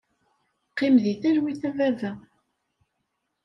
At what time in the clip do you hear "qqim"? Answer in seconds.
0.71-0.95